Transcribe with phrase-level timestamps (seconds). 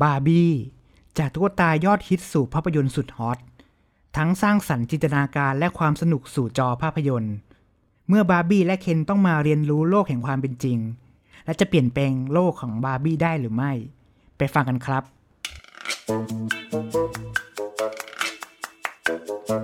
[0.00, 0.50] บาร์บี้
[1.18, 3.38] จากตุ๊กตายอดฮิตสู่ภาพยนตร์สุดฮอต
[4.16, 7.34] ทั้งสร้างสรรค์จินตนาการและความสนุกสู่จอภาพยนตร์
[8.08, 10.78] เมื่อบาร์บี้และเคนต้องมาเรียนรู้โลกแห่งความเป็นจริง
[11.44, 13.72] และจะเปลี่ยนแปลงโลกของบาร์บี้ได้หรือไม่
[14.38, 15.02] ไปฟังกันครับ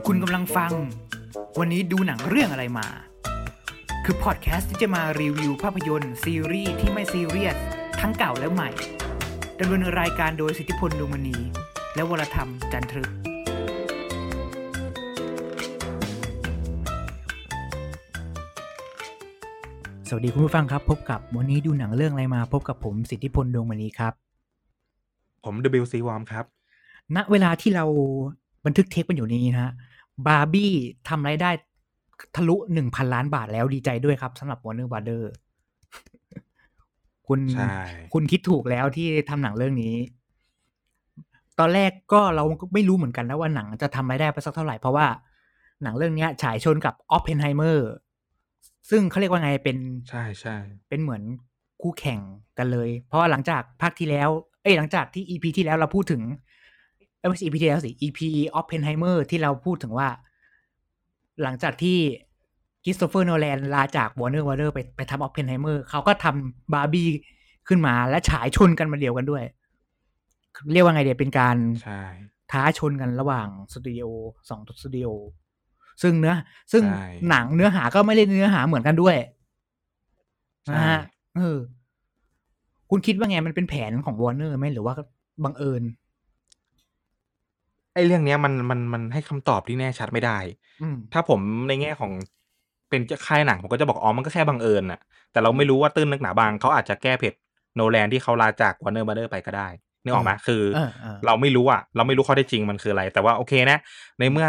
[0.07, 0.73] คุณกำลังฟัง
[1.59, 2.87] วันนี้ดูหนังเรื่องอะไรมา
[4.05, 7.57] คือพอดแคสต์ที่จะมารีวิวภาพยนตร์ซีรีส์ที่ไม่ซีเรียส
[8.01, 8.71] ทั้งเก่าและใหม่
[9.63, 11.37] ดำเนินรายการโดยสิทธิพลดวงมณี
[11.95, 13.11] และวรธรรมจันทรึก
[20.09, 24.13] สวัสดีคุณผู้ฟังครับ พบกับวันนี้ดูหนังเรื่องอะไรมาพบกับผมสิทธิพลดวงมณีครับ
[25.45, 26.45] ผม WC Warm ครับ
[27.17, 27.85] ณเวลาที่เรา
[28.67, 29.73] บันทึกเทปกันอยู่นี้นะฮะ
[30.27, 30.73] บาร์บี้
[31.09, 31.51] ทำรายได้
[32.37, 35.23] ทะลุหนึ่งพันล้านบาทแล้วดีใจด้วยครับสำหรับ Warner Brother
[37.29, 37.73] คุณใช่
[38.13, 39.95] คุณคิดถูกแล้วที่ทำหนังเรื่องนี้
[41.59, 45.07] ตอนแรกก็เราก็ไม่รู้เหมือนกันนะว่าหนังจะทำรายได้ไปสักเท่าไหร่ เพราะว่า
[45.83, 47.79] หนังเรื่องเนี้ยฉายชนกับ Oppenheimer
[48.91, 49.77] ซึ่งเขาเรียกว่าไงเป็น
[50.11, 50.57] ใช่ใช่
[50.89, 51.23] เป็นเหมือน
[51.83, 52.21] คู่แข่ง
[52.59, 54.29] กันเลย เพราะว่าหลังจากภาคที่แล้ว
[54.63, 56.23] เอ้ยหลังจากที่ EP ที่แล้วเราพูดถึง
[57.19, 58.19] เอ้ยไม่ใช่ EP ที่แล้วสิ EP
[58.61, 60.09] Oppenheimer ที่เราพูดถึงว่า
[61.43, 61.99] หลังจากที่
[62.85, 67.09] คริสโตเฟอร์โนแลนลาจากวอร์เนอร์วอร์เนอร์ไปไปทำ Oppenheimer เขาก็ทำบาร์บี้
[67.69, 69.45] ขึ้นมาและฉายชนกันวันเดียวกันด้วย
[70.73, 72.03] เรียกว่าไงเดียเป็นการใช่
[72.53, 74.07] ท้าชนกันระหว่างสตูดิโอ
[74.49, 75.09] สองสตูดิโอ
[76.03, 76.35] ซึ่งเนื้อ
[76.73, 79.17] ซึ่งใช่หนังเนื้อหาก็ไม่ได้เนื้อหาเหมือนกันด้วย
[80.65, 81.01] ใช่นะฮะ
[81.37, 81.59] เออ
[82.91, 84.95] คุณคิดว่าไงมันเป็นแผนของวอร์เนอร์ไหมหรือว่า
[85.45, 85.83] บังเอิญ
[87.95, 90.39] ไอ้เรื่องเนี้ยมันมันมันให้คำตอบที่แน่ชัดไม่ได้
[90.83, 92.13] อืมถ้าผมในแง่ของ
[92.91, 95.01] เป็นเจ้าค่ายหนังผมก็จะบอกอ๋อมันก็แค่บังเอิญน่ะ
[95.33, 97.35] แต่เราไม่รู้ว่าตื้นลึกหนาบางเขาอาจจะแก้เผ็ด
[97.75, 99.69] โนแลนที่เขาลาจาก Warner Brothers ไปก็ได้
[100.03, 103.79] นึกออกไหมคือเออเออเราไม่รู้อะ เราไม่รู้ข้อเท็จจริงมันคืออะไร แต่ว่าโอเคนะ
[104.19, 104.49] ในเมื่อ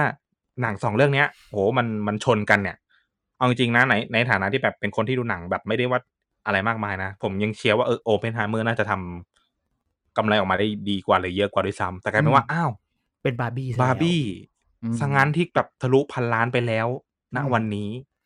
[0.62, 2.78] หนังสองเรื่องเนี้ยโหมันมันชนกันเนี่ย
[3.38, 6.00] เอาจริงๆนะในในฐานะที่แบบเป็นคนที่ดูหนังแบบไม่ได้ว่า
[6.46, 12.72] อะไรมากมายนะ ผมยังเชียร์ว่าเออโอเพนไฮเมอร์น่าจะทำกำไรออกมาได้ดีกว่าหรือเยอะกว่าด้วยซ้ำแต่กลายเป็นว่าอ้าว
[13.24, 14.22] เป็นบาร์บี้ซะบาร์บี้
[14.90, 16.88] แล้วสังงานที่แบบทะลุพันล้านไปแล้ว
[17.36, 18.19] ณอืมวันนี้อืม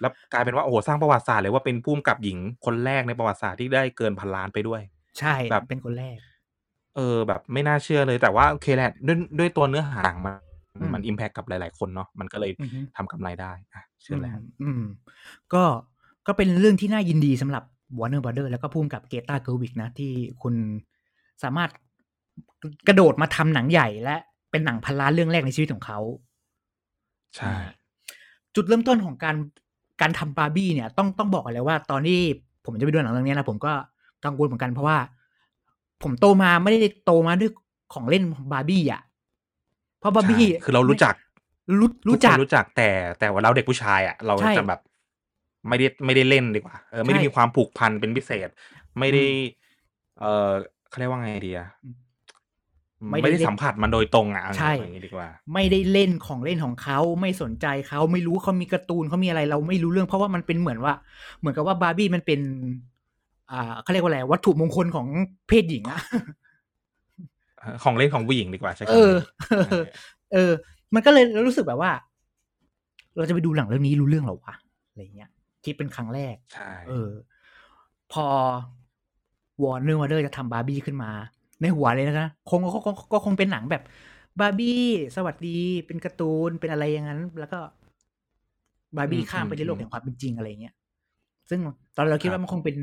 [0.00, 4.80] แล้วกลายเป็นว่าโอ้โหสร้างประวัติศาสตร์เลยว่าเป็นผู้กำกับหญิงคนแรกในประวัติศาสตร์ที่ได้เกินพันล้านไปด้วย
[5.18, 6.18] ใช่แบบเป็นคนแรก
[6.96, 10.36] เออ แบบไม่น่าเชื่อเลยแต่ว่าโอเคแหละด้วยด้วยตัวเนื้อหาหนังมัน
[10.76, 14.82] อืมมันอิมแพคกับหลาย ๆ คนเนาะมันก็เลยอือฮึทำกำไรได้อะเชื่อแล้วมอืม
[15.54, 15.64] ก็
[16.26, 17.64] ก็เป็นเรื่องที่น่ายินดีสำหรับ
[17.98, 20.10] Warner Brother แล้วก็พุ่มกับเกตาเกอร์วิกนะ ที่
[20.42, 20.54] คุณ
[21.42, 21.70] สามารถ
[22.88, 24.16] กระโดดมาทำหนังใหญ่และ
[24.50, 25.98] เป็นหนังพันล้านเรื่องแรกในชีวิตของเขา
[27.36, 27.54] ใช่
[28.56, 29.36] จุดเริ่มต้นของการ
[30.00, 32.18] การทำบาร์บี้เนี่ย ต้องต้องบอกเลยว่า ตอนที่
[32.64, 33.72] ผมจะไปดูหนังเรื่องเนี้ยนะผมก็
[34.24, 34.98] กังวลเหมือนกันเพราะว่า
[36.02, 37.50] ผมโตมาไม่ได้โตมาด้วย
[37.94, 38.22] ของเล่น
[38.52, 39.02] บาร์บี้อะ
[40.00, 41.14] เพราะบาร์บี้ใช่คือเรารู้จัก
[41.80, 44.80] รู้รู้จักทุคนรู้จักแต่แต่ว่าเราเด็กผู้ชายอะเราใช่จะแบบ
[45.68, 48.48] ไม่ได้ไม่ได้เล่นดีกว่าเออไม่ได้ใช่มีความผูกพันเป็นพิเศษ
[48.98, 49.30] ไม่ได้อืม
[50.20, 50.50] เออ
[50.88, 51.68] เขาเรียกว่าไงดีอะ
[53.08, 60.94] ไม่ไม่ได้ได้เล่นสัมผัสมันโดยตรงอะใช่อย่างนี้ดีกว่า ไม่ได้เล่นของเล่นของเขาไม่สนใจเขาไม่รู้เขามีการ์ตูนเขามีอะไรเราไม่รู้เรื่องเพราะว่ามันเป็นเหมือนว่า
[61.38, 62.40] เหมือนกับว่าบาร์บี้มันเป็น
[63.52, 65.06] อ่าเขาเรียกว่าอะไรวัตถุมงคลของ
[65.48, 66.00] เพศหญิงอะ
[67.84, 69.14] ของเล่นของผู้หญิงดีกว่าใช่ไหมเออ
[70.32, 70.52] เออ
[70.94, 71.92] มันก็เลยรู้สึกแบบว่า
[73.16, 74.54] เราจะไปดูหนังเรื่องนี้รู้เรื่องเหรอวะ
[74.88, 75.30] อะไรเงี้ย
[75.64, 77.10] ที่เป็นครั้งแรกใช่เออ
[78.12, 78.26] พอ
[79.62, 81.10] Warner Brothers จะทำบาร์บี้ขึ้นมา
[81.62, 83.82] ในหัวเลยนะคงก็คงก็คงเป็นหนังแบบ
[84.40, 84.82] บาร์บี้
[85.16, 87.58] สวัสดีเป็นการ์ตูนเป็นอะไรอย่างนั้น แล้วก็
[88.96, 90.74] บาร์บี้ข้ามไปในโลกแห่งความเป็นจริงอะไรเงี้ย
[91.50, 91.60] ซึ่ง
[91.96, 92.76] ตอนเราคิดว่ามันคงเป็น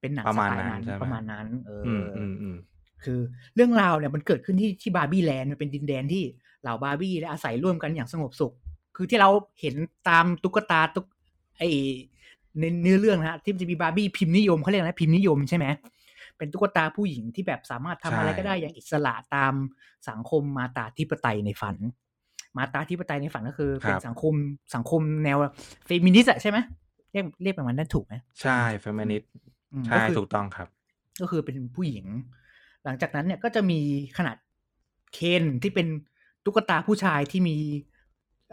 [0.00, 2.56] เป็นหนังประมาณสไตล์นั้นนั้นใช่ไหมประมาณนั้น เอออือมอืมอืม
[3.04, 3.20] คือ
[3.54, 6.22] เรื่องราวเนี่ยมันเกิดขึ้นที่ที่บาร์บี้แลนด์มันเป็นดินแดนที่
[6.62, 8.52] เหล่าบาร์บี้ได้อาศัยร่วมกันอย่างสงบสุข
[8.96, 9.74] คือที่เราเห็น
[10.08, 11.06] ตามตุ๊กตาตุ๊ก
[11.58, 11.62] ไอ
[12.60, 15.66] ในเนื้อเรื่องนะฮะที่มันจะมีบาร์บี้พิมพ์นิยมเขาเรียกนะพิมพ์นิยมใช่ไหม
[16.44, 19.54] เป็นตุ๊กตาผู้หญิงที่แบบสามารถทำอะไรก็ได้อย่างอิสระตาม
[20.08, 21.76] สังคมมาตาธิปไตยในฝัน
[22.56, 24.34] มาตาธิปไตยในฝันก็คือเป็นสังคม
[24.74, 25.38] สังคมแนว
[25.86, 26.58] เฟมินิสต์อะใช่ไหม
[27.12, 29.22] เรียกเรียกประมาณนั้นถูกไหมใช่เฟมินิสต์
[29.72, 30.68] อืมใช่ก็คือถูกต้องครับ
[31.20, 32.06] ก็คือเป็นผู้หญิง
[32.84, 33.80] หลังจากนั้นเนี่ยก็จะมี
[34.18, 34.36] ขนาด
[35.14, 35.86] เคนที่เป็น
[36.44, 37.56] ตุ๊กตาผู้ชายที่มี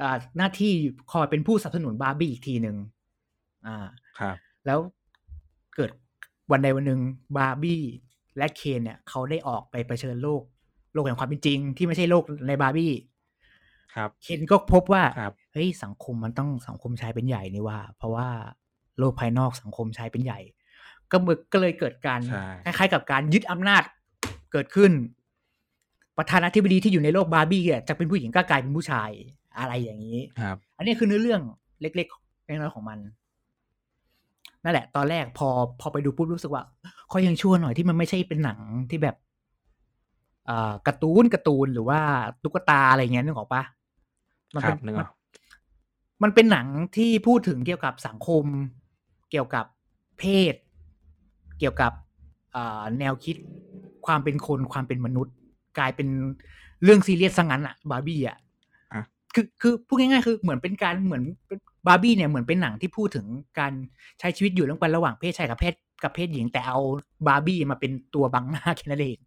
[0.01, 0.74] อ่าหน้าที่
[1.12, 2.77] คอยเป็นผู้สนับสนุนบาร์บี้อีกทีหนึ่ง
[3.68, 3.88] อ่า
[4.19, 4.36] ครับ
[4.66, 4.80] แล้ว
[5.75, 5.92] เกิด
[6.51, 7.01] วันใดวันหนึ่ง
[7.38, 7.81] บาร์บี้
[8.38, 10.42] และเคนเนี่ยเขาได้ออกไปเผชิญโลก
[10.94, 12.92] โลกแห่งความเป็นจริง ที่ไม่ใช่โลกในบาร์บี้
[13.95, 18.27] ครับ เคนก็พบว่าครับเฮ้ยสังคมมันต้องสังคมชายเป็นใหญ่นี่หว่า เพราะว่า
[19.00, 20.39] โลกภายนอกสังคมชายเป็นใหญ่
[21.12, 22.19] ก็มึกก็เลยเกิดการ
[22.63, 23.83] ใช่คล้ายๆกับการยึดอำนาจ
[24.51, 24.92] เกิดขึ้น
[26.18, 29.09] ประธานาธิบดีที่อยู่ในโลกบาร์บี้อะจะเป็นผู้หญิงก็กลายเป็นผู้ชาย
[29.59, 31.42] อะไรอย่างนี้ครับ อันนี้คือเนื้อเรื่อง
[31.81, 33.00] เล็กๆน้อยๆของมัน
[34.63, 35.48] นั่นแหละ ตอนแรกพอ
[35.81, 36.63] พอไปดูปุ๊บรู้สึกว่า
[37.10, 38.60] เขายังชั่วหน่อยที่มันไม่ใช่เป็นหนัง
[38.90, 39.16] ที่แบบ
[40.50, 42.00] อ่าการ์ตูนการ์ตูนหรือว่า
[42.44, 43.63] ตุ๊กตาอะไรเงี้ยนึกออกปะ
[44.56, 45.10] มันเป็น ครับนึกออก
[46.24, 46.68] มันเป็นหนัง
[46.98, 48.46] ที่พูดถึงเกี่ยวกับสังคม
[49.31, 49.66] เกี่ยวกับ
[50.19, 50.24] เพ
[50.54, 50.56] ศ
[51.60, 51.92] เกี่ยวกับ
[52.56, 53.36] อ่าแนวคิด
[54.06, 55.36] ความเป็นคนความเป็นมนุษย์
[55.78, 56.07] กลายเป็น
[56.84, 58.38] เรื่องซีเรียสซะงั้นอะบาร์บี้อะ
[58.94, 59.04] อะ
[59.34, 61.24] คือคือพูดง่ายๆคือเหมือนเป็นการเหมือน
[61.88, 63.25] บาร์บี้เนี่ยเหมือนเป็นหนังที่พูดถึง
[63.60, 63.74] การ
[64.19, 65.74] ใช้ชีวิตอยู่ร่วมกันระหว่างเพศชายกับเพศ
[66.04, 66.78] กับเพศหญิงแต่เอา
[67.28, 69.18] บาร์บี้มาเป็นตัวบังหน้าแค่นั้นเอง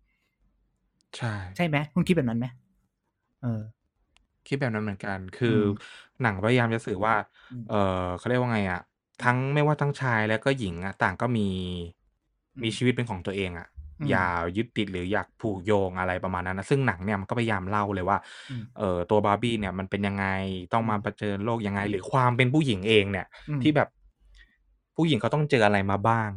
[1.16, 2.46] ใช่ใช่ไหมคุณคิดแบบนั้นไหม
[3.42, 3.62] เออ
[4.46, 5.84] คิดแบบนั้นเหมือนกัน คืออม
[6.22, 7.14] หนังพยายามจะสื่อว่า
[7.50, 7.74] อืมเออ
[8.16, 8.80] เขาเรียกว่าไงอะ
[9.20, 11.48] ทั้งไม่ว่าทั้งชายและก็หญิงอะต่างก็มี
[12.56, 13.66] อืมมีชีวิตเป็นของตัวเองอะ
[14.00, 14.26] อืมอย่า
[14.56, 18.18] ยึดติดหรืออยากผูกโยงอะไรประมาณนั้นนะซึ่งหนังเนี่ยมันก็พยายามเล่าเลยว่า
[18.50, 20.26] อืมเออตัวบาร์บี้เนี่ยมันเป็นยังไง
[20.72, 23.88] ต้องมาอืมเผชิญโลกยังไง หรือความเป็นผู้หญิงเองเนี่ยอืมที่แบบ
[24.96, 26.30] ผู้หญิงเขาต้องเจออะไรมาบ้าง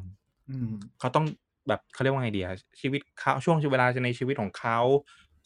[0.50, 1.26] อืมเขาต้อง
[1.68, 4.80] แบบเขาเรียกว่าไงดีอะชีวิตเขาช่วงเวลาในชีวิตของเขา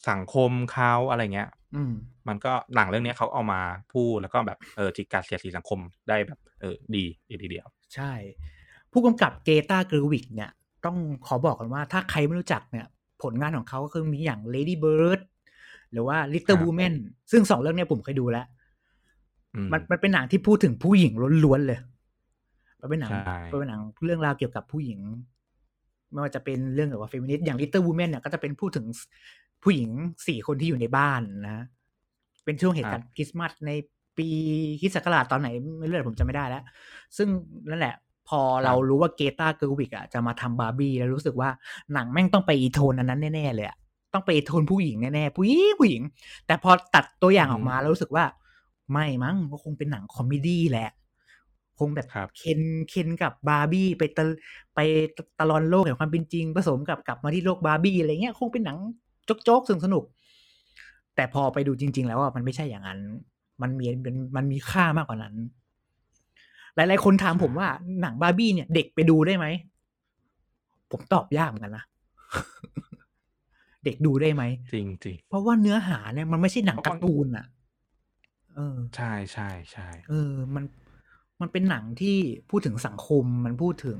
[0.09, 1.93] สังคมเขาอะไรเงี้ย อืม
[2.27, 3.61] มันก็หนังเรื่องเนี้ยเขาเอามา
[3.93, 5.79] พูดแล้วก็แบบเออจิกกัดเสียดสีสังคม
[6.09, 8.11] ได้แบบ เออดีดีทีเดียว ใช่
[8.91, 10.51] ผู้กำกับเกตาเกอร์วิกเนี่ย
[10.85, 10.97] ต้อง
[11.27, 12.85] ขอบอกกันว่าถ้าใครไม่รู้จักเนี่ย
[13.21, 15.19] ผลงานของเขาก็คือมีอย่าง Lady Bird
[15.91, 16.93] หรือว่าครั Little บ Women
[17.31, 18.45] ซึ่งสองเรื่องเนี้ยผมเคยดูแล้ว
[19.55, 21.13] อืมมันมันเป็นหนังที่พูดถึงผู้หญิง
[21.43, 21.79] ล้วนๆเลย
[22.79, 24.99] มันเป็นหนังใช่มันเป็นหนังเรื่องราวเกี่ยวกับผู้หญิง
[26.11, 28.85] ไม่ว่าจะเป็นเรื่องเกี่ยวกับเฟมินิสต์อย่าง Little Women เนี่ยก็จะเป็นพูดถึง
[29.63, 29.89] ผู้หญิง
[30.27, 31.65] สี่คนที่อยู่ในบ้านนะ
[32.45, 33.71] เป็นช่วงเหตุการณ์คริสต์มาสใน
[34.17, 34.27] ปี
[34.81, 35.49] คริสต์ศักราชตอนไหน
[35.79, 36.63] ไม่รู้แหละผมจำไม่ได้แล้ว
[37.17, 37.27] ซึ่ง
[37.69, 37.95] นั่นแหละ
[38.31, 41.49] พอเรารู้ว่าเกรตาเกอร์วิกอะจะมาทำบาร์บี้แล้วรู้สึกว่า
[41.93, 43.77] หนังแม่งต้องไปอีโทนอันนั้นแน่ๆเลยอะ
[44.13, 46.01] ต้องไปอีโทนผู้หญิงแน่ๆผู้หญิงผู้หญิง
[46.47, 48.25] แต่พอตัดตัวอย่างออกมาแล้วรู้สึกว่า
[48.91, 50.89] ไม่มั้งก็คงเป็นหนัง comedy แหละ
[51.79, 54.23] คงแบบครับเคนเคนกับบาร์บี้ไปตะ
[54.75, 54.79] ไป
[55.39, 58.77] ตะลอนโลกแห่งความเป็นจริง ผสมกับกลับมาที่โลกบาร์บี้อะไรเงี้ย คงเป็นหนัง
[59.43, 62.99] โจ๊กๆสนุกสนุกๆแต่พอไปดูจริง ๆ แล้วอะมันไม่ใช่อย่างนั้น
[63.61, 65.35] มันมีมันมันมีค่ามากกว่านั้น
[66.75, 67.67] หลาย ๆ คนถามผมว่า
[68.01, 69.45] หนังบาร์บี้เนี่ยเด็กไปดูได้ไหม
[70.91, 71.85] ผมตอบยากเหมือนกันนะ
[73.85, 77.45] เด็กดูได้ไหม จริงจริงเพราะว่าเนื้อหาเนี่ยมันไม่ใช่หนังเพราะการ์ตูนอะ
[78.55, 80.63] เออ ใช่ใช่ใช่เออ มัน
[81.41, 82.17] มันเป็นหนังที่
[82.49, 83.99] พูดถึงสังคมมันพูดถึง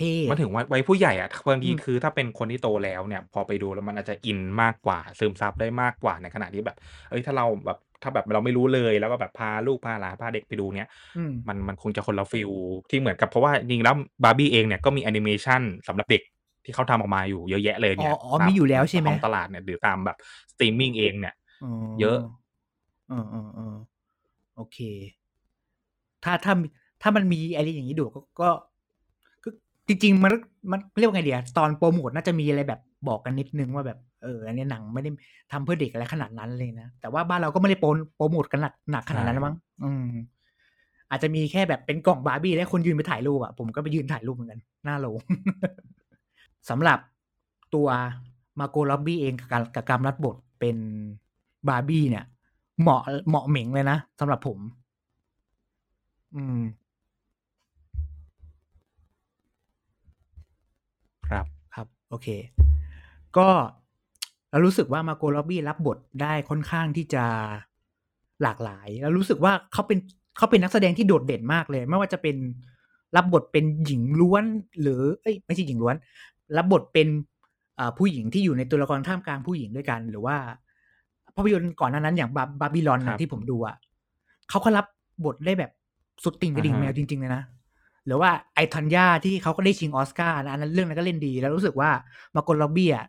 [0.00, 6.76] เพศมันถึงว่าไว้ผู้ใหญ่อะบางทีอืมคือถ้าเป็นคนที่โตแล้วเนี่ย พอไปดูแล้วมันอาจจะอินมากกว่า ซึมซับได้มากกว่าในขณะที่แบบ
[7.10, 12.50] เอ้ยถ้าเราแบบถ้าแบบเราไม่รู้เลยแล้วก็แบบพาลูกพาหลานพาเด็กไปดูเนี่ยอืมมันมันคงจะคนละฟิล
[12.90, 13.94] ที่เหมือนกับเพราะว่าจริงๆแล้ว
[14.24, 16.22] บาร์บี้เองเนี่ยก็มีแอนิเมชันสำหรับเด็ก
[16.64, 20.16] ที่เขาทำออกมาอยู่เยอะแยะเลยอ๋เนี่อยอ๋อมีอยู่แล้วใช่ไหมท้องตลาดเนี่ยหรือตามแบบ
[20.52, 21.34] สตรีมมิ่งเองเนี่ย
[22.00, 22.18] เยอะ
[23.08, 23.74] เออเออเออ
[24.56, 24.78] โอเค
[26.24, 26.54] ถ้าถ้า
[27.02, 28.50] ถ้ามันมีอะไรอย่างนี้ดูก็ก็ก็
[29.90, 30.32] จริง ๆ มัน
[30.72, 35.10] มันเรียกว่าไงเดียตอนโปรโมทน่าจะมีอะไรแบบบอกกันนิดนึงว่าแบบเอออันนี้หนังไม่ได้
[35.52, 40.08] ทำเพื่อเด็กอะไรขนาดนั้นเลยนะ แต่ว่าบ้านเราก็ไม่ได้โปรโปรโมทกันหนักหนักขนาดนั้นนะมั้งอืม
[41.10, 45.18] อาจจะมีแค่แบบเป็นกล่องบาร์บี้แล้วคนยืนไปถ่ายรูปอะผมก็ไปยืนถ่ายรูปเหมือนกันหน้าโรง
[46.68, 46.98] สำหรับ
[47.74, 47.88] ตัว
[48.60, 50.76] มาร์โกต์ร็อบบี้เองกับการกับการรับบทเป็น
[51.68, 52.24] บาร์บี้เนี่ย
[52.80, 54.58] เหมาะเหมาะเหม่งเลยนะสำหรับผม
[56.34, 56.60] อืม
[61.28, 62.28] ครับ ครับ โอเค
[63.36, 63.48] ก็
[64.50, 67.24] เรารู้สึกว่ามาร์โกต์ร็อบบี้รับบทได้ค่อนข้างที่จะ
[68.42, 69.98] หลากหลาย แล้วรู้สึกว่าเขาเป็น
[70.36, 72.36] เขาเป็นนักแสดงที่โดดเด่นมากเลย ไม่ว่าจะเป็น
[73.16, 74.44] รับบทเป็นหญิงล้วน
[74.80, 75.96] หรือเอ้ยไม่ใช่หญิงล้วน
[76.56, 77.08] รับบทเป็น
[77.78, 80.36] อ่าผู้หญิงที่อยู่ในตัวละครท่ามกลางผู้หญิงด้วยกัน หรือว่า
[81.34, 83.76] ภาพยนตร์ก่อนหน้านั้นอย่างบาบาบิลอนครันะบที่ผมดูอะ
[84.50, 84.86] เขาก็รับ
[85.24, 85.70] บทได้แบบ
[86.24, 87.59] สุดติ่งกระดิ่งอ่าฮะแมวจริงๆเลยนะห
[88.10, 91.90] รือว่าไอทันยาที่เขาก็ได้ชิงออสการ์นะอันนั้นเรื่องนั้นก็เล่นดี แล้วรู้สึกว่า
[92.34, 93.06] มาโกลล็อบบี้อะ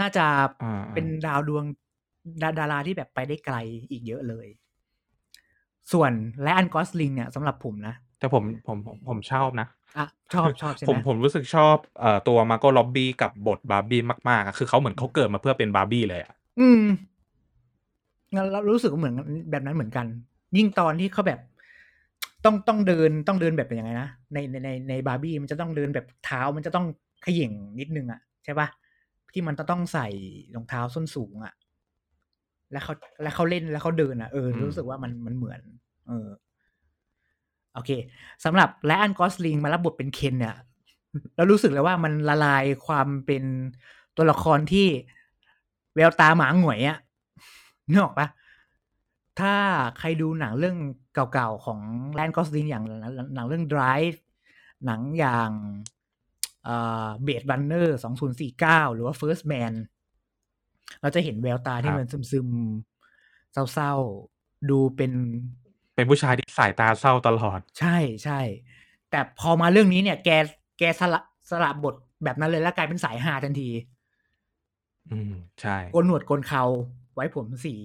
[0.00, 0.26] น่าจะ
[0.62, 1.64] อ่าเป็นดาวดวง
[2.42, 3.56] ดาดาราที่แบบไปได้ไกล
[3.90, 4.46] อีกเยอะเลย
[5.92, 9.68] ส่วนไรอันกอสลิงเนี่ยสำหรับผมนะ แต่ผมผมผมผมชอบนะ
[9.98, 16.82] อะชอบชอบใช่ไหผมมผมรู้สึกชอบเอ่อตัวมาร์โกต์ร็อบบี้กับบทบาร์บี้มากๆอะคือเขาเหมือนเขาเกิดมาเพื่อเป็นบาร์บี้เลยอะอืม
[18.34, 19.14] งั้นเรารู้สึกว่าเหมือน
[19.50, 20.06] แบบนั้นเหมือนกัน
[20.56, 21.40] ยิ่งตอนที่เขาแบบ
[22.44, 26.86] ต้องต้องเดินต้องเดินแบบเป็นยังไงนะในในในในบาร์บี้มันจะต้องเดินแบบเท้ามันจะต้อง
[27.22, 28.68] เขย่งนิดนึงอะใช่ปะ
[29.32, 30.08] ที่มันจะต้องใส่
[30.54, 31.54] รองเท้าส้นสูงอะ
[32.72, 35.60] แล้วเขาแล้วเขาเล่นแล้วเขาเดินอะเออรู้สึกว่ามันมันเหมือน
[36.06, 36.28] เออ
[37.74, 37.90] โอเค
[38.44, 40.56] สำหรับและอันกอสลิงมารับบทเป็นเคนเนี่ย
[41.36, 43.44] แล้วรู้สึกเลยว่ามันละลายความเป็น
[44.16, 44.86] ตัวละครที่
[45.94, 46.98] แววตาหมาหงวยอะ
[47.90, 48.26] นึกออกปะ
[49.40, 49.54] ถ้า
[49.98, 50.76] ใครดูหนังเรื่อง
[51.14, 51.80] เก่าๆ ของ
[52.12, 52.84] แลนกอสลินอย่าง
[53.34, 54.18] หนังเรื่อง Drive
[54.86, 55.50] หนังอย่าง
[57.22, 59.72] เบดบันเนอร์สองศูนย์สี่เก้าหรือว่า First Man
[61.00, 65.12] เราจะเห็นแววตาที่มันซึมๆ เศร้าๆ ดูเป็น
[65.94, 68.40] เป็นผู้ชายที่สายตาเศร้าตลอด ใช่ใช่
[69.10, 70.30] แต่พอมาเรื่องนี้เนี่ย แก
[70.78, 73.70] แกสละสละบทแบบนั้นเลยแล้วกลายเป็นสายฮาทันที
[75.10, 76.64] อืม ใช่โกนหนวดโกนเขา
[77.14, 77.76] ไว้ผมสี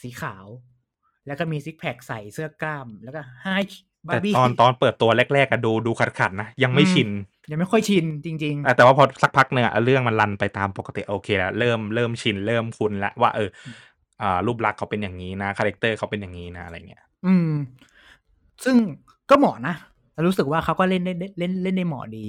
[0.00, 0.46] สีขาว
[1.26, 3.46] แล้วก็มีซิกแพคใส่เสื้อกล้าม แล้วก็ Hi
[4.06, 7.08] บาร์บี้ แต่ตอนอนเปิดตัวแรกๆอะดูดูขัดขัดๆนะ ยังไม่ชิน
[7.50, 13.48] ยังไม่ค่อยชินจริงอะแต่ว่าพอสักพักเนี่ยเรื่องมัน run ไปตามปกติโอเคแล้วเริ่มเริ่มชินเริ่มคุ้นแล้วว่าเออ
[14.22, 17.50] อ่ารูปลักษณ์เขาเป็นอย่างนี้นะ character เขาเป็นอย่างนี้นะอะไรเงี้ยๆอืม
[18.64, 18.76] ซึ่ง
[19.30, 19.74] ก็เหมาะนะ
[20.12, 22.26] แต่รู้สึกว่าเขาก็เล่นได้เล่นเล่นได้เหมาะดี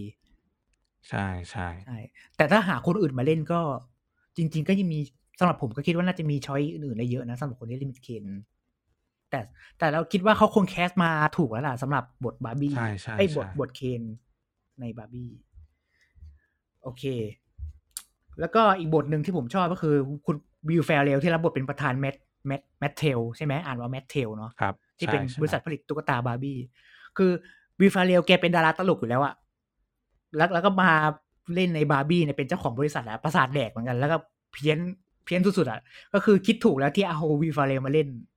[1.10, 1.98] ใช่ใช่ใช่
[2.38, 3.60] แต่ถ้าหาคนอื่นมาเล่นก็
[4.38, 5.00] จริง ๆ ก็ยังมี
[5.39, 8.25] สำหรับผมก็คิดว่าน่าจะมี choice อื่นๆได้เยอะนะสำหรับคนที่เล่นมิดเคน
[9.29, 9.39] แต่
[9.79, 14.01] แต่เราคิดว่าเขาคง cast มาถูกแล้วล่ะสำหรับบทบาร์บี้ใช่ใช่ไอ้ยบทใช่บทเคน
[14.81, 15.29] ในบาร์บี้
[16.84, 17.03] โอเค
[18.39, 20.36] แล้วก็อีกบทหนึ่งที่ผมชอบก็คือ คุณ
[20.70, 22.15] Will Ferrell ที่รับบทเป็นประธานแมท
[22.48, 26.57] แมท Mattel ใช่ไหมอ่านว่า Mattel เนาะครับที่เป็นใช่ใช่บริษัทผลิตตุ๊กตาบาร์บี้
[27.17, 27.31] คือ
[27.79, 29.34] Will Ferrell แกเป็นดาราตลกอยู่แล้วอะ
[30.38, 30.91] แล้วแล้วก็มา
[31.55, 34.17] เล่นในบาร์บี้เนี่ยเป็นเจ้าของบริษัทอะประสาทแดกเหมือนกัน แล้วก็
[34.53, 34.77] เพี้ยน
[35.25, 35.79] เพี้ยนสุดๆอะ
[36.13, 38.37] ก็คือคิดถูกแล้วที่เอา Will Ferrell มาเล่นใช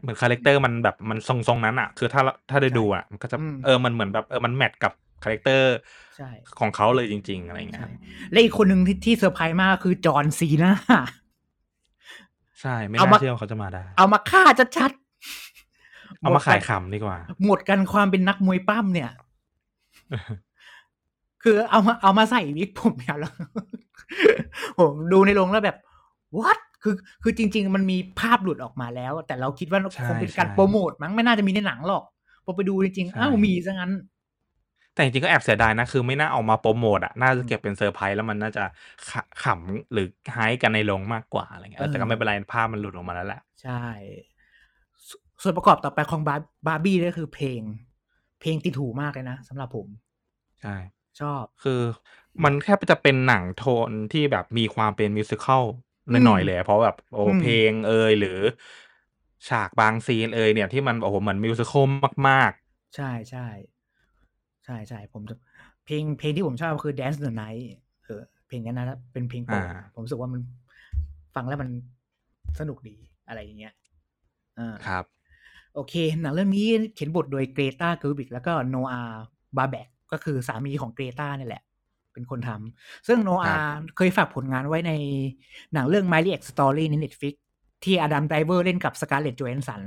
[0.00, 5.74] เหมือน character มันแบบมันทรงทรงๆนั้นอะ คือถ้าถ้าได้ดูอะมันก็จะอืมเออมันเหมือนแบบเออมัน match กับ character
[6.16, 7.90] ใช่ของเขาเลยจริง ๆ อะไรเงี้ยใช่
[8.30, 10.72] และอีกคนหนึ่งที่ที่เซอร์ไพรส์มากก็คือ John Cena
[12.60, 14.42] ใช่ ไม่เอาน่ามาเชื่อว่าเขาจะมาได้ เอามาฆ่า
[14.76, 19.10] ชัดๆเอามาขายหดกันขำดีกว่า หมดกันความเป็นนักมวยปั้มเนี่ย
[21.42, 23.34] คือเอามาเอามาใส่วิกผมเนี่ยแล้ว
[24.78, 25.76] ผมดูในโรงแล้วแบบ
[26.38, 32.04] what คือคือจริง ๆ มันมีภาพหลุดออกมาแล้ว แต่เราคิดว่าใช่คงเป็นการใช่โปรโมทมั้งไม่น่าจะมีในหนังหรอก
[32.44, 33.92] พอไปดูจริงๆใช่อ้าวมีซะงั้น
[34.94, 38.64] แต่จริงๆก็แอบเสียดายนะ คือไม่น่าเอามาโปรโมทอะน่าจะเก็บเป็นเซอร์ไพรส์แล้วมันน่าจะ
[39.10, 43.82] ขะขำหรือไฮกันในโรงมากกว่าอะไรเงี้ยเออแต่ก็เออไม่เป็นไรภาพมันหลุดออกมาแล้วแหละใช่
[45.08, 45.10] ส
[45.42, 47.60] ส่วนประกอบต่อไปของบาร์บาร์บี้ก็คือเพลง
[48.40, 49.86] เพลงติดหูมากเลยนะสำหรับผม
[50.62, 50.76] ใช่
[51.20, 51.80] ชอบคือ
[52.44, 58.38] มันแค่จะเป็นหนังโทนที่แบบมีความเป็น musical อืม หน่อยๆเลยอะเพราะแบบโอ้อืมเพลงเอยหรือ
[59.48, 61.88] ฉากบาง scene เอยเนี่ยที่มันโอ้โหเหมือน musical
[62.28, 62.52] มาก
[62.94, 63.46] ใช่ใช่
[64.64, 65.34] ใช่ใช่ผมจะ
[65.84, 67.62] เพลงเพลงที่ผมชอบคือ Dance the Night
[68.04, 70.40] เออเพลงนั้นนะเป็นเพลงโปรดอ่าผมรู้สึกว่ามัน
[71.34, 71.70] ฟังแล้วมัน
[72.60, 72.96] สนุกดี
[73.28, 73.74] อะไรอย่างเงี้ย
[74.58, 75.04] อ่าๆครับ
[75.74, 81.62] โอเค หนังเรื่องนี้เขียนบทโดย Greta Gerwig แล้วก็ Noah Baumbach ก็คือสามีของ Greta เนี่ยแหละ
[82.12, 83.54] เป็นคนทำซึ่ง Noah
[83.96, 84.92] เคยฝากผลงานไว้ใน
[85.72, 87.34] หนังเรื่อง Marriage Story ใน Netflix
[87.84, 89.82] ที่ Adam Driver เล่นกับ Scarlett Johansson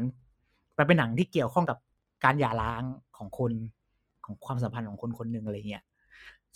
[0.78, 1.78] มันเป็นหนังที่เกี่ยวข้องกับ
[2.24, 2.84] การหย่าร้าง
[3.18, 3.52] ของคน
[4.26, 5.84] ของความสัมพันธ์ของคนคนหนึ่งอะไรเงี้ย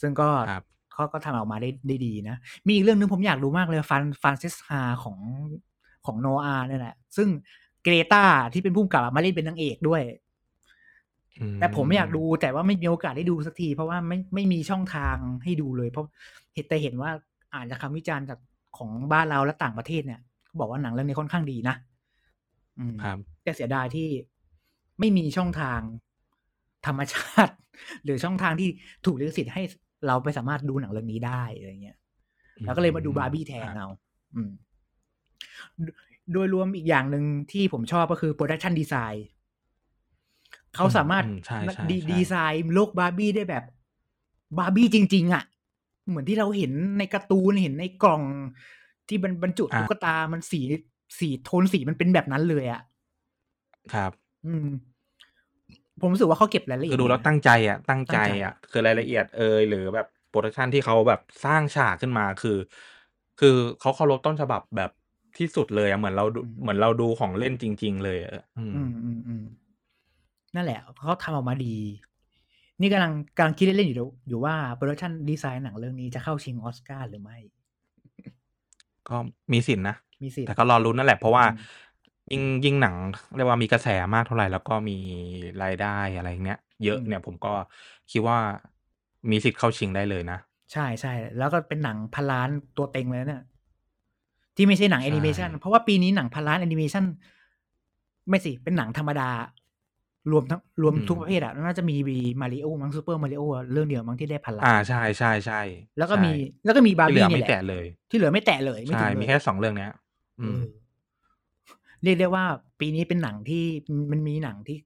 [0.02, 2.36] ซึ่งก็ครับเขาก็ทำออกมาได้ได้ดีนะ
[2.66, 5.18] มีอีกเรื่องนึงผมอยากรู้มากเลยฟันฟานซิสฮาของ
[6.06, 7.28] ของโนอาเนี่ยแหละซึ่ง
[7.84, 8.24] เกรตา
[8.54, 10.29] ที่เป็นผู้กำกับอะมาเล่นเป็นนางเอกด้วยอื
[11.60, 16.06] แต่ผมไม่อยากดูแต่ว่าไม่มีโอกาสได้ดูสักที เพราะว่าไม่ไม่มีช่องทางให้ดูเลย เพราะ
[16.54, 17.12] เห็นแต่เห็นว่า
[17.54, 18.40] อ่านจากคำวิจารณ์จาก
[18.78, 21.76] ของบ้านเราและต่างประเทศเนี่ยเขาบอกว่าหนังเรื่องนี้ค่อนข้างดีนะ
[22.80, 24.08] อืมครับแต่เสียดายที่
[25.00, 25.80] ไม่มีช่องทาง
[26.88, 27.54] ธรรมชาติ
[28.04, 28.70] หรือช่องทางที่
[29.06, 29.64] ถูกลิขสิทธิ์ให้
[30.08, 31.98] เราไปสามารถดูหนังเรื่องนี้ได้อะไรเงี้ย
[32.66, 33.90] แล้วก็เลยมาดูบาร์บี้แทนครับเอา
[34.36, 34.52] อืม
[35.84, 35.88] โด
[36.34, 39.26] โดยรวมอีกอย่างหนึ่งที่ผมชอบก็คือ production design
[40.76, 43.64] เขาสามารถอืใช่ใช่ดีใช่ดีไซน์โลกบาร์บี้ได้แบบ
[44.58, 45.44] บาร์บี้จริง ๆ อะ
[46.08, 48.24] เหมือนที่เราเห็นในการ์ตูนเห็นในกล่อง
[49.08, 50.62] ที่บรรบรรจุตุ๊กตามันสี
[51.20, 52.82] สีโทนสีมันเป็นแบบนั้นเลยอะ
[53.94, 54.12] ครับ
[54.46, 54.68] อืม
[56.02, 62.58] ผมรู้สึกว่าเขาเก็บรายละเอียคืดอดูแล้วนะตั้งใจอะตั้งใจตั้งใจอะ คือรายละเอียดเอยหรือแบบ production ที่เขาแบบสร้างฉากขึ้นมาคือ
[63.40, 64.92] คือเขาเคารพต้นฉบับแบบ
[65.38, 69.44] ที่สุดเลยอะเหมือนเราดูเหมือนเราดูของเล่นจริง ๆ เลยอะอืมอืมอืมอืม
[70.56, 71.76] นั่นแหละเขาทำออกมาดี
[72.82, 77.38] นี่กำลังกำลังคิดเล่นๆอยู่อยู่ว่า production design หนังเรื่องนี้จะเข้าชิงออสการ์หรือไม่
[79.10, 79.16] ก็
[79.52, 81.80] มีสิทธินะมีสิทธิ์แต่ก็รอลุ้นนั่นแหละเพราะว่าอืม
[82.32, 82.96] ยิ่งยิ่งหนัง
[83.36, 84.98] เรียกว่ามีกระแสมากเท่าไหร่แล้วก็มี
[85.64, 87.54] รายได้อะไรเนี้ย เยอะอืมเนี่ยผมก็
[88.12, 88.38] คิดว่า
[89.30, 90.40] มีสิทธิ์เข้าชิงได้เลยนะ
[90.72, 93.44] ใช่ใช่แล้วก็เป็นหนังพันล้านตัวเต็งเลยเนี่ย
[94.56, 97.04] ที่ไม่ใช่หนังใช่แอนิเมชันเพราะว่าปีนี้หนังพันล้านแอนิเมชัน
[98.30, 99.30] ไม่สิ เป็นหนังธรรมดา
[100.32, 101.96] รวมทั้งรวมอืมทุกประเภทอะน่าจะมี
[102.42, 105.56] มาริโอมั้งซูเปอร์มาริโอเรื่องเดียวมั้งที่ได้พันล้าอ่าใช่ใช่ใช่
[105.98, 106.34] แล้วก็ใช่มี
[106.64, 109.92] แล้วก็มีบาร์ที่เหลืบี้อนี่ไม่แหละแตะเลย ที่เหลือไม่แตะเลยไม่ใช่ถึงเลยมีแค่สองเรื่องเนี้ย
[110.40, 110.64] อืมเออ
[112.04, 112.46] เรียกได้ว่า
[112.80, 113.64] ปีนี้เป็นหนังที่
[114.12, 114.78] มันมีหนังที่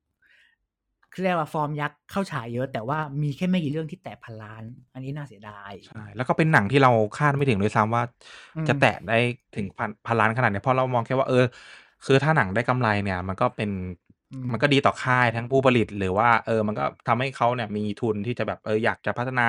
[1.23, 8.03] เรียกว่าฟอร์มยักษ์เข้าฉายเยอะ แต่ว่ามีแค่ไม่กี่เรื่องที่แตะพันล้าน อันนี้น่าเสียดายใช่แล้วก็เป็นหนังที่เราคาดไม่ถึงด้วยซ้ำว่า
[8.55, 9.13] อืมจะแตะได้
[9.53, 11.37] ถึงพันพันล้านขนาดเนี้ยเพราะเรามองแค่ว่าเออ
[12.03, 13.69] คือถ้าหนังได้กำไรเนี่ย มันก็เป็น
[14.02, 14.02] อื
[14.41, 19.47] มมันก็ดีต่อค่ายทั้งผู้ผลิตหรือว่า เออ มันก็ทำให้เขาเนี่ยมีทุนที่จะแบบเอออยากจะพัฒนา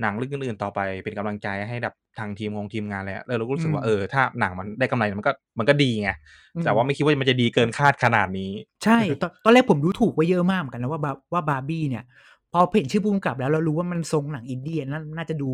[0.00, 6.10] หนังเรื่องอื่นๆต่อไปเป็นกำลังใจให้แบบทางทีมงงทีมงานอะไรอะเออเราก็รู้สึกว่าอืมเออถ้าหนังมันได้กำไรมันก็มันก็ดีไง
[6.54, 8.52] อืมแต่ว่าไม่คิดว่ามันจะดีเกินคาดขนาดนี้
[8.84, 12.04] ใช่ตอนตอนแรกผมดูถูกไว้เยอะมากเหมือนกันนะว่าบาว่าบาร์บี้เนี่ย
[12.52, 15.50] พอเห็นชื่อผู้กำกับแล้วเรารู้ว่ามันทรงหนังอินเดียน่าน่าจะดู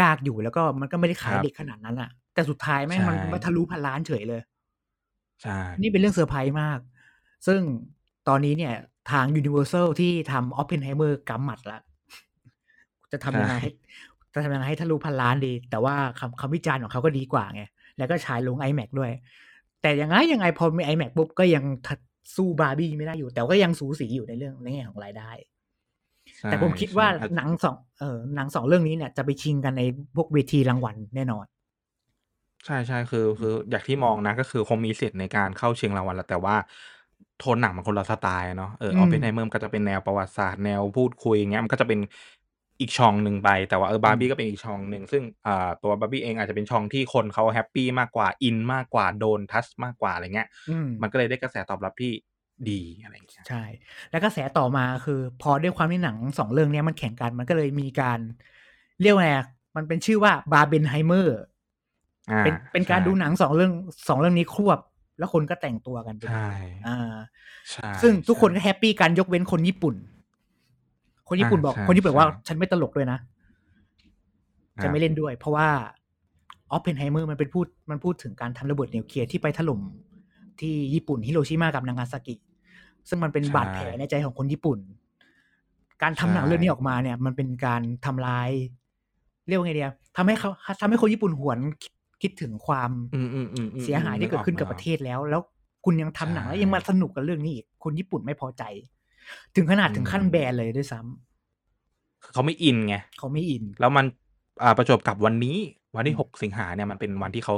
[0.00, 4.40] ยากอยู่แล้วก็มันก็ไม่ได้ขายครับเด็กขนาดนั้นอะแต่สุดท้ายแม่งมันใช่มาทะลุพันล้านเฉยเลย
[5.42, 6.78] ใช่นี่เป็นเรื่องเซอร์ไพรส์มาก
[7.46, 7.60] ซึ่ง
[8.28, 8.74] ตอนนี้เนี่ย
[9.12, 11.78] ทาง Universal ที่ทำ Oppenheimer กำหมัดละ
[13.12, 13.70] จะทำยังไงให้
[14.32, 17.62] จะทำยังไงให้ทะลุพันล้านดี แต่ว่าคำคำวิจารณ์ของเขาก็ดีกว่าไง
[17.98, 19.12] แล้วก็ฉายลง iMac ด้วย
[19.82, 21.98] แต่ยังไงยังไงพอมี iMac ปุ๊บก็ยังทัด
[22.36, 25.30] สู้บาร์บี้ไม่ได้อยู่ แต่ก็ยังสูสีอยู่ในเรื่องในแง่ของรายได้
[26.38, 29.82] ใช่แต่ผมคิดว่าใช่หนังสองเออหนังสองเรื่องนี้เนี่ยจะไปชิงกันใน
[30.16, 31.46] พวกเวทีรางวัลแน่นอน
[32.66, 36.56] ใช่ใช่คือคืออย่างที่มองนะ ก็คือคงมีสิทธิ์ในการเข้าชิงรางวัลแหล้วแต่ว่า
[37.40, 42.00] โทนหนังมันคนละสไตล์เนาะเอออืออปเพนไฮเมอร์ก็จะเป็นแนวประวัติศาสตร์แนวพูดคุยอย่างเงี้ยมันก็จะเป็น
[42.80, 52.12] อีกช่องหนึ่งไป แต่ว่าเออบาร์บี้ก็เป็นอีกช่องหนึ่ง ซึ่งอ่าตัวบาร์บี้เองอาจจะเป็นช่องที่คนเขา happy มากกว่าอินมากกว่าโดน touch มากกว่าอะไรเงี้ยอืมมันก็เลยได้กระแสตอบรับที่
[52.70, 53.62] ดีอะไรอย่างเงี้ยใช่
[54.10, 58.18] แล้วกระแสต่อมาคือ พอด้วยความที่หนังสองเรื่องเนี้ยมันแข่งกันมันก็เลยมีการ
[59.02, 61.36] เรียกว่าไงอะมันเป็นชื่อว่า Barbenheimer
[62.30, 63.72] อ่าเป็นเป็นการใช่ดูหนังสองเรื่อง
[64.08, 64.78] สองเรื่องนี้ควบ
[65.20, 66.48] แล้วคนก็แต่งตัวกันไปใช่
[66.88, 67.14] อ่า
[67.70, 69.94] ใช่ซึ่งทุกคนใช่ก็แฮปปี้กันยกเว้นคนญี่ปุ่น
[71.28, 73.18] คนญี่ปุ่นอ่าบอกใช่คนญี่ปุ่นว่าใช่ฉันไม่ตลกด้วยนะ
[74.82, 75.68] จะไม่เล่นด้วย เพราะว่า
[76.70, 79.80] ออปเพนไฮเมอร์มันเป็นพูดมันพูดถึงการทำระเบิดนิวเคลียร์ที่ไปถล่ม
[80.60, 82.34] ที่ญี่ปุ่นฮิโรชิมากับนางาซากิ
[83.08, 84.78] ซึ่งมันเป็นใช่บาดแผลในใจของคนญี่ปุ่น
[86.02, 88.48] การทำหนังใช่เรื่องนี้ออกมาเนี่ย มันเป็นการทำลาย
[89.48, 91.58] เรียกว่าไงเดียทำให้เขาทำให้คนญี่ปุ่นหวน
[92.22, 95.42] คิดคิดถึงความอืมอืมอืมอืมเสียหายที่เกิดขึ้นกับประเทศแล้ว แล้ว
[95.84, 98.62] คุณยังทำหนังใช่แล้วยังมาสนุกกับเรื่องนี้อีกคนญี่ปุ่นไม่พอใจ
[99.56, 104.06] ถึงขนาดอืมถึงขั้นแบนเลยด้วยซ้ำเขาไม่อินไงเขาไม่อิน แล้วมัน
[104.62, 105.56] อ่าประจวบกับวันนี้
[105.96, 107.54] วันที่อืมหกสิงหาเนี่ยมันเป็นวันที่เขา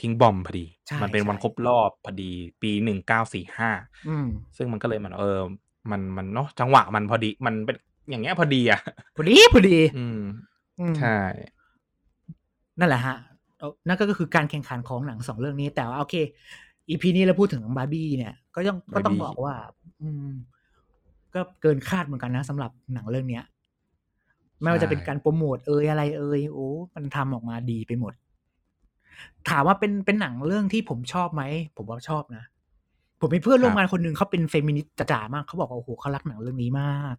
[0.00, 2.30] ทิ้งบอมพอดีใช่มันเป็นวันใช่ครบรอบพอดี
[2.62, 3.70] ปีหนึ่งเก้าสี่ห้า
[4.08, 4.26] อืม
[4.56, 5.40] ซึ่งมันก็เลยมันเออ
[5.90, 7.76] มันมันเนาะจังหวะมันพอดีมันเป็น
[8.10, 8.80] อย่างเงี้ยพอดีอะ
[9.16, 10.20] พอดีพอดี อืม
[10.80, 11.18] อืมใช่
[12.78, 13.35] นั่นแหละฮะเอ่อ
[13.88, 16.14] นั่นก็คือการแข่งขันของหนังสองเรื่องนี้ แต่ว่าโอเค
[16.88, 19.54] อีพีนี้เราพูดถึงบาร์บี้เนี่ย ก็ต้องก็ต้อง Barbie บอกว่า
[20.02, 20.30] อืม
[21.34, 23.44] ก็เกินคาดเหมือนกันนะสำหรับหนังเรื่องเนี้ย
[24.60, 28.12] ไม่ว่าจะเป็นการโปรโมทเอ่ยอะไรเอ่ยโอ้มันทำออกมาดีไปหมด
[29.48, 31.42] ถามว่าเป็นเป็นหนังเรื่องที่ผมชอบไหม
[31.76, 32.44] ผมว่าชอบนะ
[33.20, 37.16] ผมมีเพื่อนร่วมงานคนหนึ่งเขาเป็นเฟมินิสต์จ๋าๆมากเขาบอกว่าโอ้โหเขารักหนังเรื่องนี้มาก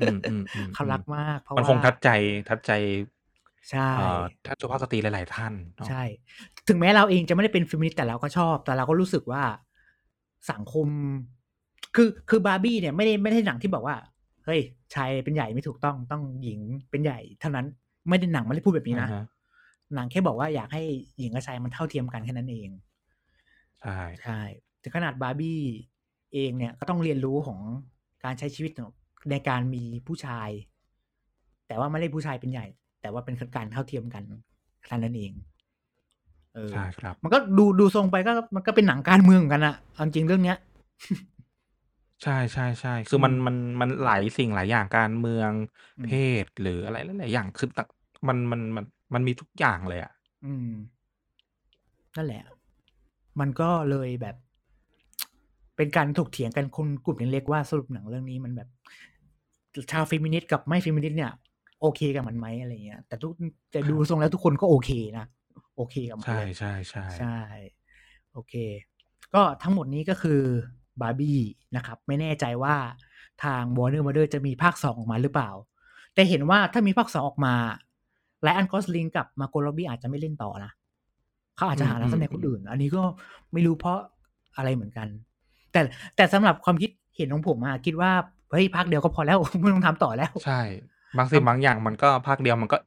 [0.00, 2.08] อืมอืมอืมเขารักมากเพราะมันว่าคงทัชใจ
[2.48, 2.72] touch ใจ
[3.70, 6.02] ใช่เอ่อท่านสุภาพสตรีหลาย ๆ ท่านเนาะใช่
[6.68, 9.42] ถึงแม้เราเองจะไม่ได้เป็นเฟมินิสต์แต่เราก็ชอบ แต่เราก็รู้สึกว่า
[10.52, 10.86] สังคม
[11.96, 13.96] คือคือบาร์บี้เนี่ยไม่ได้ไม่ได้หนังที่บอกว่า
[14.44, 14.60] เฮ้ย
[14.94, 17.66] ชายเป็นใหญ่ไม่ถูกต้องต้องหญิงเป็นใหญ่ เท่านั้น
[18.08, 19.24] ไม่ได้หนังไม่ได้พูดแบบนี้นะอ่าฮะ
[19.94, 20.82] หนังแค่บอกว่าอยากให้
[21.18, 22.68] หญิงกับชายมันเท่าเทียมกันแค่นั้นเอง
[23.80, 24.40] ใช่ใช่
[24.82, 25.60] ถึงขนาดบาร์บี้
[26.34, 27.58] เองเนี่ยก็ต้องเรียนรู้ของ
[28.24, 28.72] การใช้ชีวิต
[29.30, 30.50] ในการมีผู้ชาย
[31.66, 32.66] แต่ว่าไม่ได้ผู้ชายเป็นใหญ่
[33.04, 34.22] แต่ว่าเป็นการเท่าเทียมกัน
[34.84, 35.32] แค่นั้นเอง
[36.54, 40.58] เออใช่ครับ มันก็ดูดูทรงไปก็มันก็เป็นหนังการเมืองเหมือนกันอะเอาจริงเรื่องเนี้ย
[42.22, 45.52] ใช่ใช่ใช่คือมันอืมมันมันหลายสิ่งหลายอย่างการเมือง
[45.98, 46.06] อืมเพ
[46.42, 47.82] ศหรืออะไรหลายๆอย่างคือแต่
[48.28, 50.10] มันมันมันมันมีทุกอย่างเลยอะ
[50.44, 50.68] อืม
[52.16, 52.44] นั่นแหละ
[53.40, 54.36] มันก็เลยแบบ
[55.76, 58.68] เป็นการถกเถียงกันคนกลุ่มเล็กๆว่าสรุปหนังเรื่องนี้มันแบบ
[59.92, 61.32] ชาวเฟมินิสต์กับไม่เฟมินิสต์เนี่ย
[61.80, 63.32] โอเคกับมันไหมอะไรเงี้ย แต่ทุก
[63.70, 65.26] แต่ดูทรงแล้วทุกคนก็โอเคนะ
[65.76, 67.38] โอเคกับมันใช่เลยใช่ใช่ใช่
[68.32, 68.54] โอเค
[69.34, 70.40] ก็ทั้งหมดนี้ก็คือ
[71.00, 71.38] บาร์บี้
[71.76, 72.76] นะครับ ไม่แน่ใจว่า
[73.44, 75.50] ทาง Warner Brothers จะมีภาคสองออกมาหรือเปล่า
[76.14, 77.54] แต่เห็นว่าถ้ามีภาคสองออกมา
[78.42, 80.72] ไลอันกอสลิงกับมาโกลบี้อาจจะไม่เล่นต่อนะ
[81.56, 83.02] เขาอาจจะหานักแสดงคนอื่น อันนี้ก็
[83.52, 83.98] ไม่รู้เพราะ
[84.56, 85.08] อะไรเหมือนกัน
[85.72, 85.80] แต่
[86.16, 88.10] แต่สำหรับความคิดเห็นของผมอะคิดว่า
[88.50, 90.60] เฮ้ยภาคเดียวก็พอแล้วไม่ต้องทำต่อแล้ว ใช่
[91.18, 92.78] บางสิ่งบางอย่างมันก็ภาคเดียวมันก็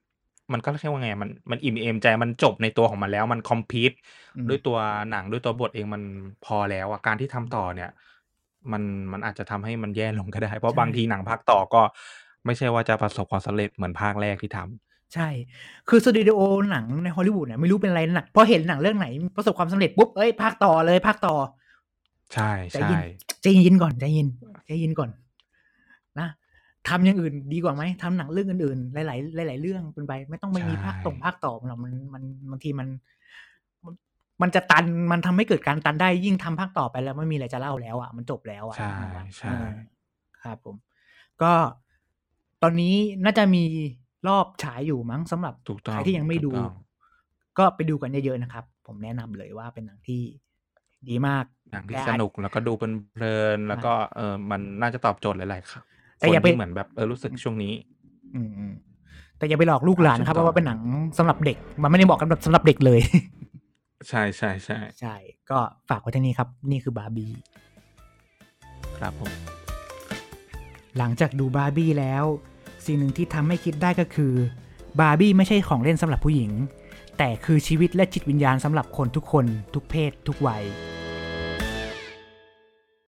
[0.54, 3.92] มันก็เรียกว่าไงมันมันอิ่มเอมใจมันจบในตัวของมันแล้ว มันคอมพีท
[4.38, 4.78] อืมด้วยตัว
[5.12, 6.02] หนังด้วยตัวบทเองมัน
[6.46, 7.90] พอแล้วอะการที่ทำต่อเนี่ย
[8.72, 11.82] มันมันอาจจะทำให้มันแย่ลงก็ได้ เพราะบางทีหนังภาคต่อก็
[12.46, 15.28] ไม่ใช่ว่าจะประสบความสำเร็จเหมือนภาคแรกที่ทำใช่
[15.90, 16.40] คือสตูดิโอ
[16.72, 21.36] หนังในฮอลลีวูดเนี่ยไม่รู้เป็นอะไรหนักพอเห็นหนังเรื่องไหนประสบความสำเร็จปุ๊บ เอ้ยภาคต่อเลยภาคต่อ
[22.34, 23.02] ใช่ใจใช่เย็น
[23.42, 24.28] ใจเย็นก่อนใจเย็น
[24.68, 25.10] ใจเย็นก่อน
[26.20, 26.30] นะ
[26.90, 32.88] ทำอย่างอื่นดีกว่าไหมทำหนังเรื่องอื่นๆ หลายๆหลาย ๆ เรื่องเป็นไป ไม่ต้องไม่มีภาคตรงภาคต่อหรอกมันมันบางทีมัน
[33.86, 33.94] มัน
[34.42, 38.94] มันจะตันมันทำให้เกิดการตันได้ยิ่งทำภาคต่อไปแล้วไม่มีอะไรจะเล่าแล้ว อะ มันจบแล้วอะใช่
[39.38, 39.68] ใช่เออ
[40.44, 40.76] ครับผม
[41.42, 41.54] ก็
[42.64, 43.64] ตอนนี้น่าจะมี
[44.28, 46.72] รอบฉายอยู่มั้งสำหรับถูกต้อใครงที่ยังไม่ถูดูกต้อง
[47.58, 50.22] ก็ไปดูกันเยอะๆนะครับ ผมแนะนำเลยว่าเป็นหนังที่
[51.10, 55.84] ดีมากหนังที่แต่สอาจนุกแล้วก็ดูเพลินๆแล้วก็เออมันน่าจะตอบโจทย์หลายๆครับ
[56.18, 57.74] แต่คนอย่าไปที่เหมือนแบบเออรู้สึกช่วงนี้
[58.36, 58.74] อืมอืม
[59.38, 60.80] แต่อย่าไปหลอกลูกหลานนะครับถูกต้องว่าเป็นหนัง
[61.18, 63.00] สำหรับเด็ก มันไม่ได้บอกกันแบบสำหรับเด็กเลย
[64.10, 65.16] ใช่ใช่ใช่ใช่
[65.50, 67.32] ก็ฝากไว้ที่นี่ครับ นี่คือบาร์บี้
[68.98, 69.34] ครับผม
[70.98, 72.26] หลังจากดูบาร์บี้แล้ว
[72.86, 74.34] สิ่งหนึ่งที่ทำให้คิดได้ก็คือ
[75.00, 76.52] บาร์บี้ไม่ใช่ของเล่นสำหรับผู้หญิง
[77.18, 80.64] แต่คือชีวิตและจิตวิญญาณสำหรับคนทุกคน ทุกเพศ ทุกวัย